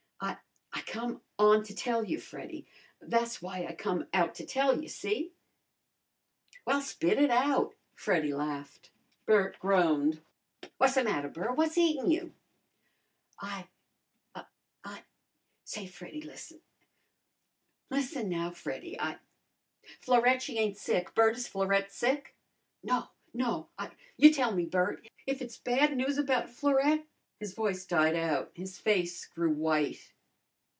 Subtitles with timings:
[0.23, 0.37] "I
[0.79, 2.65] I come on to tell you, Freddy.
[3.01, 5.31] Tha's why I come out to tell you, see?"
[6.65, 8.89] "Well, spit it out," Freddy laughed.
[9.25, 10.21] Bert groaned.
[10.79, 11.55] "Whassa matter, Bert?
[11.57, 12.33] What's eatin' you?"
[13.39, 13.67] "I
[14.83, 15.03] I
[15.65, 16.61] Say, Freddy, lissen
[17.89, 18.99] lissen, now, Freddy.
[18.99, 19.19] I"
[20.01, 20.41] "Florette!
[20.41, 21.13] She ain't sick?
[21.13, 22.35] Bert, is Florette sick?"
[22.83, 23.09] "No!
[23.33, 25.07] No, I" "You tell me, Bert!
[25.27, 27.05] If it's bad news about Florette"
[27.41, 28.51] His voice died out.
[28.55, 30.13] His face grew white.